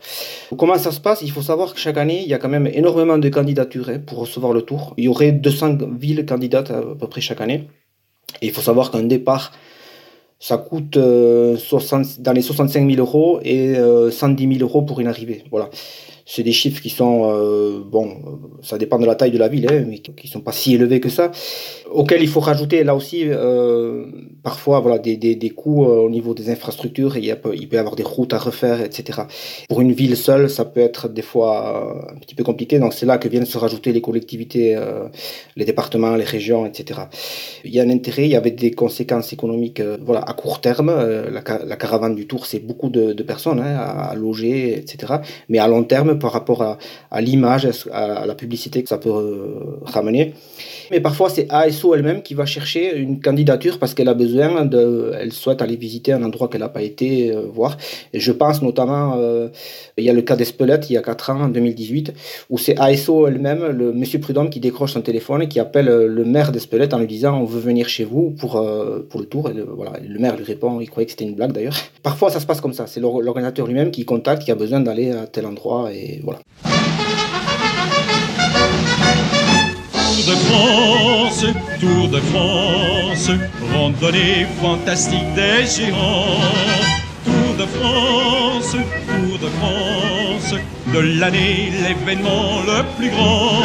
Comment 0.56 0.78
ça 0.78 0.92
se 0.92 1.00
passe? 1.00 1.22
Il 1.22 1.32
faut 1.32 1.42
savoir 1.42 1.74
que 1.74 1.80
chaque 1.80 1.96
année, 1.96 2.22
il 2.22 2.28
y 2.28 2.34
a 2.34 2.38
quand 2.38 2.48
même 2.48 2.68
énormément 2.68 3.18
de 3.18 3.28
candidatures 3.28 3.88
hein, 3.88 3.98
pour 3.98 4.18
recevoir 4.18 4.52
le 4.52 4.62
tour. 4.62 4.94
Il 4.96 5.04
y 5.04 5.08
aurait 5.08 5.32
200 5.32 5.78
villes 5.98 6.24
candidates 6.24 6.70
à 6.70 6.82
peu 6.82 7.08
près 7.08 7.20
chaque 7.20 7.40
année. 7.40 7.68
Et 8.42 8.46
il 8.46 8.52
faut 8.52 8.60
savoir 8.60 8.90
qu'un 8.90 9.02
départ 9.02 9.52
ça 10.38 10.58
coûte 10.58 10.96
euh, 10.96 11.56
60, 11.56 12.20
dans 12.20 12.32
les 12.32 12.42
65 12.42 12.88
000 12.88 13.00
euros 13.00 13.40
et 13.42 13.76
euh, 13.76 14.10
110 14.10 14.58
000 14.58 14.68
euros 14.68 14.82
pour 14.82 15.00
une 15.00 15.08
arrivée. 15.08 15.44
Voilà 15.50 15.70
c'est 16.28 16.42
des 16.42 16.52
chiffres 16.52 16.82
qui 16.82 16.90
sont, 16.90 17.30
euh, 17.30 17.80
bon, 17.86 18.16
ça 18.60 18.78
dépend 18.78 18.98
de 18.98 19.06
la 19.06 19.14
taille 19.14 19.30
de 19.30 19.38
la 19.38 19.46
ville, 19.46 19.68
hein, 19.70 19.84
mais 19.88 19.98
qui 19.98 20.26
sont 20.26 20.40
pas 20.40 20.50
si 20.50 20.74
élevés 20.74 20.98
que 20.98 21.08
ça, 21.08 21.30
auxquels 21.88 22.20
il 22.20 22.28
faut 22.28 22.40
rajouter 22.40 22.82
là 22.82 22.96
aussi 22.96 23.22
euh, 23.26 24.06
parfois 24.42 24.80
voilà, 24.80 24.98
des, 24.98 25.16
des, 25.16 25.36
des 25.36 25.50
coûts 25.50 25.84
euh, 25.84 25.98
au 25.98 26.10
niveau 26.10 26.34
des 26.34 26.50
infrastructures, 26.50 27.16
il, 27.16 27.26
y 27.26 27.30
a, 27.30 27.38
il 27.54 27.68
peut 27.68 27.76
y 27.76 27.78
avoir 27.78 27.94
des 27.94 28.02
routes 28.02 28.34
à 28.34 28.38
refaire, 28.38 28.80
etc. 28.80 29.22
Pour 29.68 29.80
une 29.80 29.92
ville 29.92 30.16
seule, 30.16 30.50
ça 30.50 30.64
peut 30.64 30.80
être 30.80 31.08
des 31.08 31.22
fois 31.22 32.10
un 32.12 32.18
petit 32.18 32.34
peu 32.34 32.42
compliqué, 32.42 32.80
donc 32.80 32.92
c'est 32.92 33.06
là 33.06 33.18
que 33.18 33.28
viennent 33.28 33.46
se 33.46 33.58
rajouter 33.58 33.92
les 33.92 34.00
collectivités, 34.00 34.74
euh, 34.74 35.06
les 35.54 35.64
départements, 35.64 36.16
les 36.16 36.24
régions, 36.24 36.66
etc. 36.66 37.02
Il 37.64 37.72
y 37.72 37.78
a 37.78 37.84
un 37.84 37.90
intérêt, 37.90 38.24
il 38.24 38.32
y 38.32 38.36
avait 38.36 38.50
des 38.50 38.72
conséquences 38.72 39.32
économiques 39.32 39.78
euh, 39.78 39.96
voilà, 40.04 40.22
à 40.22 40.32
court 40.32 40.60
terme, 40.60 40.90
la, 40.90 41.42
la, 41.64 41.76
caravane 41.76 42.16
du 42.16 42.26
Tour, 42.26 42.46
c'est 42.46 42.58
beaucoup 42.58 42.88
de, 42.88 43.12
de 43.12 43.22
personnes 43.22 43.60
hein, 43.60 43.76
à 43.76 44.14
loger, 44.16 44.76
etc. 44.76 45.14
Mais 45.48 45.58
à 45.58 45.68
long 45.68 45.84
terme, 45.84 46.15
par 46.18 46.32
rapport 46.32 46.62
à, 46.62 47.20
l'image, 47.20 47.68
à, 47.92 48.26
la 48.26 48.34
publicité 48.34 48.82
que 48.82 48.88
ça 48.88 48.98
peut 48.98 49.10
euh, 49.10 49.78
ramener. 49.84 50.34
Mais 50.90 51.00
parfois, 51.00 51.28
c'est 51.28 51.46
ASO 51.50 51.94
elle-même 51.94 52.22
qui 52.22 52.34
va 52.34 52.46
chercher 52.46 52.96
une 52.96 53.20
candidature 53.20 53.78
parce 53.78 53.94
qu'elle 53.94 54.08
a 54.08 54.14
besoin 54.14 54.64
de, 54.64 55.12
elle 55.18 55.32
souhaite 55.32 55.62
aller 55.62 55.76
visiter 55.76 56.12
un 56.12 56.22
endroit 56.22 56.48
qu'elle 56.48 56.60
n'a 56.60 56.68
pas 56.68 56.82
été 56.82 57.32
euh, 57.32 57.42
voir. 57.52 57.76
Je 58.14 58.32
pense 58.32 58.62
notamment, 58.62 59.14
euh, 59.16 59.48
il 59.96 60.04
y 60.04 60.10
a 60.10 60.12
le 60.12 60.22
cas 60.22 60.36
d'Espelette 60.36 60.90
il 60.90 60.94
y 60.94 60.96
a 60.96 61.02
4 61.02 61.30
ans, 61.30 61.40
en 61.42 61.48
2018, 61.48 62.12
où 62.50 62.58
c'est 62.58 62.78
ASO 62.78 63.26
elle-même, 63.26 63.66
le 63.66 63.92
monsieur 63.92 64.20
Prudhomme, 64.20 64.50
qui 64.50 64.60
décroche 64.60 64.92
son 64.92 65.02
téléphone 65.02 65.42
et 65.42 65.48
qui 65.48 65.60
appelle 65.60 65.86
le 65.86 66.24
maire 66.24 66.52
d'Espelette 66.52 66.94
en 66.94 66.98
lui 66.98 67.06
disant 67.06 67.38
on 67.40 67.44
veut 67.44 67.60
venir 67.60 67.88
chez 67.88 68.04
vous 68.04 68.30
pour, 68.30 68.52
pour 69.08 69.20
le 69.20 69.26
tour. 69.26 69.48
Le, 69.48 69.64
voilà, 69.64 69.92
le 70.06 70.18
maire 70.18 70.36
lui 70.36 70.44
répond, 70.44 70.80
il 70.80 70.88
croyait 70.88 71.06
que 71.06 71.12
c'était 71.12 71.24
une 71.24 71.34
blague 71.34 71.52
d'ailleurs. 71.52 71.76
Parfois, 72.02 72.30
ça 72.30 72.40
se 72.40 72.46
passe 72.46 72.60
comme 72.60 72.72
ça. 72.72 72.86
C'est 72.86 73.00
l'organisateur 73.00 73.66
lui-même 73.66 73.90
qui 73.90 74.04
contacte, 74.04 74.44
qui 74.44 74.50
a 74.50 74.54
besoin 74.54 74.80
d'aller 74.80 75.10
à 75.10 75.26
tel 75.26 75.46
endroit 75.46 75.90
et 75.92 76.05
Tour 76.06 76.34
de 80.26 80.34
France, 80.46 81.44
Tour 81.80 82.08
de 82.08 82.20
France, 82.20 83.30
randonnée 83.72 84.46
fantastique 84.60 85.34
des 85.34 85.66
géants. 85.66 86.40
Tour 87.24 87.54
de 87.58 87.66
France, 87.66 88.72
Tour 88.72 89.38
de 89.38 89.48
France, 89.58 90.54
de 90.94 90.98
l'année 91.18 91.72
l'événement 91.82 92.62
le 92.66 92.84
plus 92.96 93.10
grand. 93.10 93.62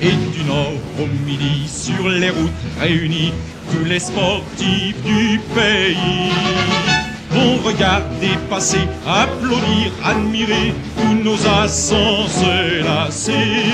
Et 0.00 0.12
du 0.12 0.44
nord 0.44 0.72
au 0.98 1.06
midi 1.26 1.68
sur 1.68 2.08
les 2.08 2.30
routes 2.30 2.64
réunies, 2.80 3.34
tous 3.70 3.84
les 3.84 4.00
sportifs 4.00 5.02
du 5.04 5.38
pays 5.54 6.89
vont 7.30 7.56
regarder 7.64 8.36
passer, 8.48 8.86
applaudir, 9.06 9.92
admirer 10.04 10.74
tous 10.96 11.14
nos 11.24 11.46
ascenses 11.46 12.44
lacés. 12.84 13.72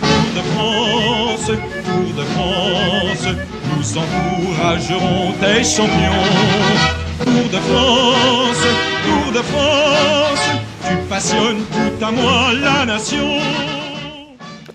Tour 0.00 0.30
de 0.36 0.42
France, 0.52 1.46
Tour 1.46 2.14
de 2.16 2.24
France, 2.34 3.36
nous 3.76 3.98
encouragerons 3.98 5.32
tes 5.40 5.64
champions. 5.64 6.24
Tour 7.24 7.48
de 7.52 7.58
France, 7.68 8.64
Tour 9.04 9.32
de 9.32 9.42
France, 9.42 10.46
tu 10.86 10.96
passionnes 11.08 11.64
tout 11.72 12.04
à 12.04 12.10
moi 12.10 12.52
la 12.62 12.86
nation. 12.86 13.87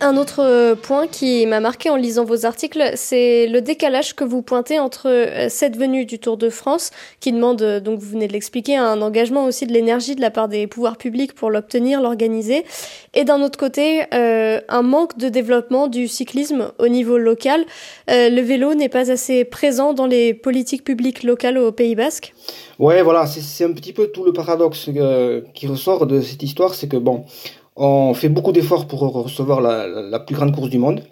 Un 0.03 0.17
autre 0.17 0.43
euh, 0.43 0.75
point 0.75 1.07
qui 1.07 1.45
m'a 1.45 1.61
marqué 1.61 1.89
en 1.89 1.95
lisant 1.95 2.25
vos 2.25 2.45
articles, 2.45 2.91
c'est 2.95 3.47
le 3.47 3.61
décalage 3.61 4.15
que 4.15 4.25
vous 4.25 4.41
pointez 4.41 4.77
entre 4.77 5.07
euh, 5.07 5.47
cette 5.47 5.77
venue 5.77 6.03
du 6.03 6.19
Tour 6.19 6.35
de 6.35 6.49
France, 6.49 6.91
qui 7.21 7.31
demande, 7.31 7.61
euh, 7.61 7.79
donc 7.79 7.99
vous 7.99 8.09
venez 8.09 8.27
de 8.27 8.33
l'expliquer, 8.33 8.75
un 8.75 9.01
engagement 9.01 9.45
aussi 9.45 9.65
de 9.65 9.71
l'énergie 9.71 10.15
de 10.15 10.19
la 10.19 10.29
part 10.29 10.49
des 10.49 10.67
pouvoirs 10.67 10.97
publics 10.97 11.31
pour 11.31 11.49
l'obtenir, 11.49 12.01
l'organiser, 12.01 12.65
et 13.13 13.23
d'un 13.23 13.41
autre 13.41 13.57
côté, 13.57 14.01
un 14.11 14.81
manque 14.81 15.17
de 15.17 15.29
développement 15.29 15.87
du 15.87 16.07
cyclisme 16.07 16.71
au 16.79 16.87
niveau 16.87 17.17
local. 17.19 17.63
Le 18.07 18.41
vélo 18.41 18.73
n'est 18.73 18.89
pas 18.89 19.11
assez 19.11 19.45
présent 19.45 19.93
dans 19.93 20.07
les 20.07 20.33
politiques 20.33 20.83
publiques 20.83 21.21
locales 21.21 21.59
au 21.59 21.71
Pays 21.71 21.93
Basque? 21.93 22.33
Ouais, 22.79 23.03
voilà, 23.03 23.27
c'est 23.27 23.63
un 23.63 23.71
petit 23.71 23.93
peu 23.93 24.07
tout 24.07 24.23
le 24.23 24.33
paradoxe 24.33 24.89
qui 25.53 25.67
ressort 25.67 26.07
de 26.07 26.21
cette 26.21 26.41
histoire, 26.41 26.73
c'est 26.73 26.87
que 26.87 26.97
bon, 26.97 27.25
on 27.75 28.13
fait 28.13 28.29
beaucoup 28.29 28.51
d'efforts 28.51 28.87
pour 28.87 28.99
recevoir 29.01 29.61
la, 29.61 29.87
la, 29.87 30.19
plus 30.19 30.35
grande 30.35 30.55
course 30.55 30.69
du 30.69 30.77
monde. 30.77 31.03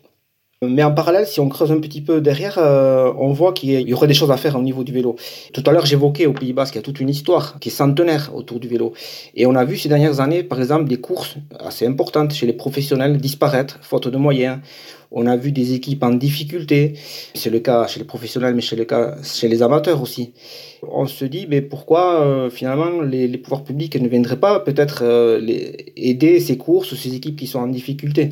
Mais 0.64 0.84
en 0.84 0.94
parallèle, 0.94 1.26
si 1.26 1.40
on 1.40 1.50
creuse 1.50 1.72
un 1.72 1.80
petit 1.80 2.02
peu 2.02 2.22
derrière, 2.22 2.60
euh, 2.60 3.12
on 3.18 3.34
voit 3.34 3.52
qu'il 3.52 3.72
y 3.72 3.94
aurait 3.96 4.06
des 4.06 4.14
choses 4.14 4.30
à 4.30 4.38
faire 4.38 4.56
au 4.56 4.62
niveau 4.62 4.84
du 4.84 4.92
vélo. 4.92 5.16
Tout 5.54 5.64
à 5.66 5.72
l'heure, 5.72 5.88
j'évoquais 5.88 6.28
au 6.28 6.34
Pays 6.34 6.54
Basque 6.54 6.74
qu'il 6.74 6.82
y 6.82 6.84
a 6.84 6.86
toute 6.86 7.00
une 7.00 7.10
histoire 7.10 7.58
qui 7.60 7.70
est 7.70 7.72
centenaire 7.72 8.30
autour 8.36 8.60
du 8.60 8.68
vélo. 8.68 8.94
Et 9.34 9.48
on 9.48 9.56
a 9.56 9.66
vu 9.66 9.76
ces 9.76 9.90
dernières 9.90 10.20
années, 10.20 10.44
par 10.44 10.60
exemple, 10.60 10.88
des 10.88 11.02
courses 11.02 11.38
assez 11.60 11.88
importantes 11.88 12.32
chez 12.34 12.46
les 12.46 12.54
professionnels 12.54 13.18
disparaître, 13.18 13.80
faute 13.82 14.08
de 14.08 14.18
moyens. 14.18 14.60
On 15.14 15.28
a 15.28 15.36
vu 15.36 15.52
des 15.52 15.74
équipes 15.74 16.04
en 16.04 16.12
difficulté. 16.12 16.94
C'est 17.36 17.50
le 17.50 17.60
cas 17.60 17.86
chez 17.88 18.00
les 18.00 18.06
professionnels, 18.06 18.56
mais 18.56 18.62
c'est 18.62 18.78
le 18.78 18.86
cas 18.86 19.18
chez 19.24 19.50
les 19.50 19.62
amateurs 19.62 20.02
aussi. 20.02 20.34
On 20.84 21.06
se 21.06 21.26
dit, 21.26 21.48
mais 21.50 21.62
pourquoi 21.62 22.22
euh, 22.22 22.50
finalement 22.50 23.02
les, 23.02 23.28
pouvoirs 23.38 23.64
publics 23.64 23.96
ne 24.02 24.08
viendraient 24.08 24.40
pas 24.40 24.62
peut-être 24.62 25.04
euh, 25.04 25.42
aider 25.98 26.40
ces 26.40 26.58
courses, 26.58 26.96
ces 26.96 27.14
équipes 27.14 27.36
qui 27.36 27.48
sont 27.48 27.60
en 27.60 27.68
difficulté? 27.68 28.30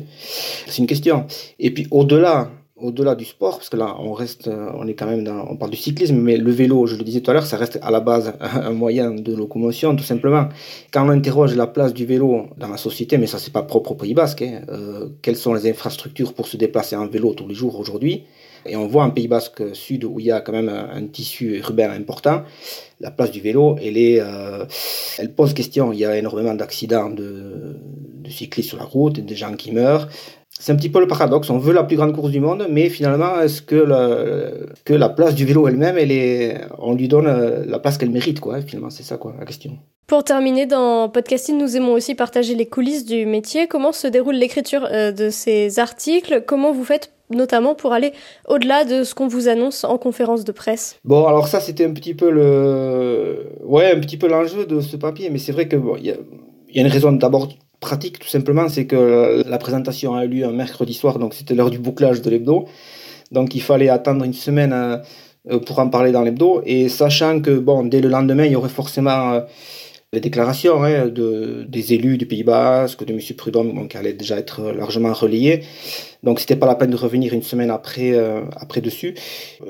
C'est 0.66 0.78
une 0.78 0.86
question. 0.86 1.26
Et 1.58 1.70
puis 1.70 1.86
au-delà 1.90 2.50
au-delà 2.80 3.14
du 3.14 3.24
sport, 3.24 3.56
parce 3.56 3.68
que 3.68 3.76
là, 3.76 3.96
on 4.00 4.12
reste, 4.12 4.48
on 4.48 4.86
est 4.86 4.94
quand 4.94 5.06
même 5.06 5.24
dans, 5.24 5.46
on 5.48 5.56
parle 5.56 5.70
du 5.70 5.76
cyclisme, 5.76 6.16
mais 6.16 6.36
le 6.36 6.50
vélo, 6.50 6.86
je 6.86 6.96
le 6.96 7.04
disais 7.04 7.20
tout 7.20 7.30
à 7.30 7.34
l'heure, 7.34 7.46
ça 7.46 7.56
reste 7.56 7.78
à 7.82 7.90
la 7.90 8.00
base 8.00 8.32
un 8.40 8.72
moyen 8.72 9.10
de 9.10 9.34
locomotion, 9.34 9.96
tout 9.96 10.04
simplement. 10.04 10.48
Quand 10.92 11.06
on 11.06 11.10
interroge 11.10 11.54
la 11.54 11.66
place 11.66 11.94
du 11.94 12.06
vélo 12.06 12.46
dans 12.56 12.68
la 12.68 12.76
société, 12.76 13.18
mais 13.18 13.26
ça 13.26 13.38
c'est 13.38 13.52
pas 13.52 13.62
propre 13.62 13.92
au 13.92 13.94
Pays 13.94 14.14
Basque, 14.14 14.42
hein, 14.42 14.62
euh, 14.70 15.08
quelles 15.22 15.36
sont 15.36 15.54
les 15.54 15.68
infrastructures 15.68 16.32
pour 16.34 16.48
se 16.48 16.56
déplacer 16.56 16.96
en 16.96 17.06
vélo 17.06 17.34
tous 17.34 17.46
les 17.46 17.54
jours 17.54 17.78
aujourd'hui? 17.78 18.24
Et 18.66 18.76
on 18.76 18.86
voit 18.86 19.04
un 19.04 19.10
Pays 19.10 19.28
Basque 19.28 19.74
Sud 19.74 20.04
où 20.04 20.20
il 20.20 20.26
y 20.26 20.30
a 20.30 20.40
quand 20.40 20.52
même 20.52 20.68
un, 20.68 20.90
un 20.94 21.06
tissu 21.06 21.58
urbain 21.58 21.90
important. 21.90 22.42
La 23.00 23.10
place 23.10 23.30
du 23.30 23.40
vélo, 23.40 23.76
elle 23.82 23.96
est, 23.96 24.20
euh, 24.20 24.66
elle 25.18 25.32
pose 25.32 25.54
question. 25.54 25.92
Il 25.92 25.98
y 25.98 26.04
a 26.04 26.16
énormément 26.18 26.54
d'accidents 26.54 27.08
de, 27.08 27.76
de 28.22 28.30
cyclistes 28.30 28.68
sur 28.68 28.78
la 28.78 28.84
route, 28.84 29.20
des 29.20 29.34
gens 29.34 29.54
qui 29.54 29.72
meurent 29.72 30.08
c'est 30.60 30.72
un 30.72 30.76
petit 30.76 30.90
peu 30.90 31.00
le 31.00 31.06
paradoxe. 31.06 31.48
On 31.48 31.58
veut 31.58 31.72
la 31.72 31.84
plus 31.84 31.96
grande 31.96 32.14
course 32.14 32.30
du 32.30 32.38
monde, 32.38 32.66
mais 32.70 32.90
finalement, 32.90 33.40
est-ce 33.40 33.62
que 33.62 33.74
la, 33.74 34.50
que 34.84 34.92
la 34.92 35.08
place 35.08 35.34
du 35.34 35.46
vélo 35.46 35.66
elle-même, 35.66 35.96
elle 35.96 36.12
est, 36.12 36.60
on 36.78 36.94
lui 36.94 37.08
donne 37.08 37.26
euh, 37.26 37.64
la 37.66 37.78
place 37.78 37.96
qu'elle 37.96 38.10
mérite, 38.10 38.40
quoi. 38.40 38.60
Finalement, 38.60 38.90
c'est 38.90 39.02
ça, 39.02 39.16
quoi, 39.16 39.34
la 39.38 39.46
question. 39.46 39.78
Pour 40.06 40.22
terminer, 40.22 40.66
dans 40.66 41.08
Podcasting, 41.08 41.56
nous 41.56 41.76
aimons 41.76 41.92
aussi 41.92 42.14
partager 42.14 42.54
les 42.54 42.66
coulisses 42.66 43.06
du 43.06 43.24
métier. 43.24 43.68
Comment 43.68 43.92
se 43.92 44.06
déroule 44.06 44.34
l'écriture 44.34 44.86
euh, 44.92 45.12
de 45.12 45.30
ces 45.30 45.78
articles? 45.78 46.44
Comment 46.46 46.72
vous 46.72 46.84
faites 46.84 47.12
notamment 47.30 47.74
pour 47.74 47.94
aller 47.94 48.12
au-delà 48.46 48.84
de 48.84 49.02
ce 49.02 49.14
qu'on 49.14 49.28
vous 49.28 49.48
annonce 49.48 49.84
en 49.84 49.96
conférence 49.96 50.44
de 50.44 50.52
presse? 50.52 50.98
Bon, 51.04 51.26
alors 51.26 51.48
ça, 51.48 51.60
c'était 51.60 51.86
un 51.86 51.92
petit 51.92 52.12
peu 52.14 52.30
le, 52.30 53.46
ouais, 53.64 53.92
un 53.92 54.00
petit 54.00 54.18
peu 54.18 54.28
l'enjeu 54.28 54.66
de 54.66 54.80
ce 54.82 54.98
papier, 54.98 55.30
mais 55.30 55.38
c'est 55.38 55.52
vrai 55.52 55.68
que 55.68 55.76
bon, 55.76 55.96
il 55.96 56.06
y 56.06 56.10
a, 56.10 56.16
y 56.74 56.80
a 56.80 56.82
une 56.82 56.92
raison 56.92 57.12
d'abord 57.12 57.48
pratique, 57.80 58.18
tout 58.18 58.28
simplement, 58.28 58.68
c'est 58.68 58.86
que 58.86 59.42
la 59.46 59.58
présentation 59.58 60.14
a 60.14 60.24
eu 60.24 60.28
lieu 60.28 60.44
un 60.44 60.52
mercredi 60.52 60.94
soir, 60.94 61.18
donc 61.18 61.34
c'était 61.34 61.54
l'heure 61.54 61.70
du 61.70 61.78
bouclage 61.78 62.20
de 62.20 62.30
l'hebdo, 62.30 62.66
donc 63.32 63.54
il 63.54 63.62
fallait 63.62 63.88
attendre 63.88 64.24
une 64.24 64.34
semaine 64.34 64.72
euh, 64.72 65.58
pour 65.60 65.78
en 65.78 65.88
parler 65.88 66.12
dans 66.12 66.22
l'hebdo, 66.22 66.62
et 66.66 66.88
sachant 66.88 67.40
que 67.40 67.58
bon, 67.58 67.84
dès 67.84 68.00
le 68.00 68.08
lendemain, 68.08 68.44
il 68.44 68.52
y 68.52 68.56
aurait 68.56 68.68
forcément 68.68 69.32
euh, 69.32 69.40
les 70.12 70.20
déclarations 70.20 70.82
hein, 70.82 71.06
de, 71.06 71.64
des 71.68 71.92
élus 71.94 72.18
du 72.18 72.26
Pays 72.26 72.42
Basque, 72.42 73.04
de 73.04 73.12
M. 73.12 73.20
Prudhomme, 73.36 73.86
qui 73.86 73.96
allaient 73.96 74.12
déjà 74.12 74.38
être 74.38 74.72
largement 74.72 75.12
relayées. 75.12 75.62
Donc 76.24 76.40
c'était 76.40 76.56
pas 76.56 76.66
la 76.66 76.74
peine 76.74 76.90
de 76.90 76.96
revenir 76.96 77.32
une 77.32 77.44
semaine 77.44 77.70
après, 77.70 78.12
euh, 78.14 78.40
après 78.56 78.80
dessus. 78.80 79.14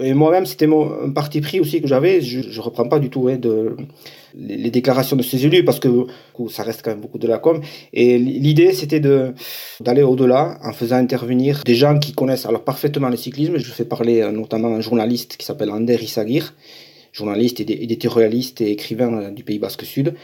Et 0.01 0.15
moi-même, 0.15 0.47
c'était 0.47 0.67
un 0.67 1.11
parti 1.11 1.43
pris 1.43 1.61
aussi 1.61 1.83
que 1.83 1.89
j'avais. 1.89 2.23
Je, 2.23 2.41
je 2.41 2.61
reprends 2.63 2.89
pas 2.89 2.99
du 2.99 3.11
tout 3.11 3.29
hein, 3.29 3.37
de, 3.37 3.77
les, 4.35 4.71
déclarations 4.71 5.15
de 5.15 5.23
ces 5.23 5.45
élus 5.45 5.63
parce 5.63 5.79
que 5.79 6.07
ça 6.49 6.63
reste 6.63 6.81
quand 6.83 6.91
même 6.91 7.01
beaucoup 7.01 7.19
de 7.19 7.29
la 7.29 7.37
com. 7.37 7.61
Et 7.93 8.17
l'idée, 8.19 8.73
c'était 8.73 9.01
d'aller 9.81 10.03
au-delà 10.03 10.59
en 10.65 10.73
faisant 10.73 10.97
intervenir 10.97 11.65
des 11.67 11.75
gens 11.75 11.99
qui 11.99 12.15
connaissent 12.15 12.47
alors 12.47 12.65
parfaitement 12.65 13.11
le 13.11 13.19
cyclisme. 13.19 13.59
Je 13.59 13.71
fais 13.73 13.85
parler 13.85 14.23
euh, 14.23 14.33
notamment 14.33 14.69
un 14.69 14.81
journaliste 14.81 15.37
qui 15.37 15.45
s'appelle 15.45 15.71
Ander 15.71 15.99
Isagir 16.03 16.55
journaliste, 17.13 17.61
éditorialiste 17.61 18.61
et 18.61 18.71
écrivain 18.71 19.31
du 19.31 19.45
Pays 19.45 19.59
Basque 19.59 19.85
Sud, 19.85 20.15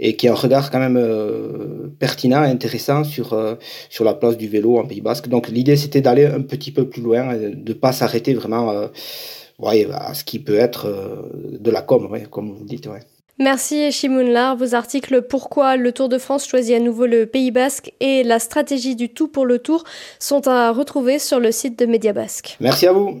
et 0.00 0.16
qui 0.16 0.28
a 0.28 0.32
un 0.32 0.34
regard 0.34 0.70
quand 0.70 0.78
même 0.78 0.96
euh, 0.96 1.88
pertinent, 1.98 2.42
intéressant 2.42 3.04
sur, 3.04 3.32
euh, 3.32 3.54
sur 3.90 4.04
la 4.04 4.14
place 4.14 4.36
du 4.36 4.48
vélo 4.48 4.78
en 4.78 4.86
Pays 4.86 5.00
Basque. 5.00 5.28
Donc 5.28 5.48
l'idée 5.48 5.76
c'était 5.76 6.00
d'aller 6.00 6.26
un 6.26 6.42
petit 6.42 6.72
peu 6.72 6.88
plus 6.88 7.02
loin, 7.02 7.36
de 7.36 7.54
ne 7.68 7.72
pas 7.72 7.92
s'arrêter 7.92 8.34
vraiment 8.34 8.70
euh, 8.70 8.88
ouais, 9.58 9.86
à 9.92 10.14
ce 10.14 10.24
qui 10.24 10.38
peut 10.38 10.56
être 10.56 10.86
euh, 10.86 11.58
de 11.58 11.70
la 11.70 11.82
com, 11.82 12.06
ouais, 12.10 12.26
comme 12.30 12.52
vous 12.52 12.64
dites. 12.64 12.86
Ouais. 12.86 13.00
Merci 13.38 13.90
Chimounlar. 13.90 14.56
Vos 14.56 14.74
articles 14.74 15.22
Pourquoi 15.22 15.76
le 15.76 15.90
Tour 15.92 16.08
de 16.08 16.18
France 16.18 16.46
choisit 16.46 16.76
à 16.76 16.80
nouveau 16.80 17.06
le 17.06 17.26
Pays 17.26 17.50
Basque 17.50 17.92
et 18.00 18.22
la 18.22 18.38
stratégie 18.38 18.94
du 18.94 19.08
tout 19.08 19.26
pour 19.26 19.44
le 19.44 19.58
Tour 19.58 19.84
sont 20.20 20.46
à 20.46 20.70
retrouver 20.70 21.18
sur 21.18 21.40
le 21.40 21.50
site 21.50 21.78
de 21.78 21.86
Média 21.86 22.12
Basque. 22.12 22.56
Merci 22.60 22.86
à 22.86 22.92
vous. 22.92 23.20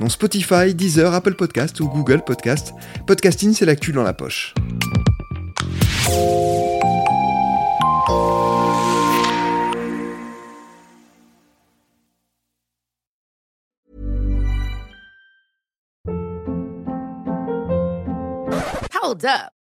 dont 0.00 0.08
Spotify, 0.08 0.74
Deezer, 0.74 1.12
Apple 1.12 1.34
Podcast 1.34 1.80
ou 1.80 1.88
Google 1.88 2.22
Podcast. 2.24 2.72
Podcasting, 3.06 3.54
c'est 3.54 3.66
l'actu 3.66 3.92
dans 3.92 4.02
la 4.02 4.12
poche. 4.12 4.54
Hold 19.02 19.24
up. 19.24 19.61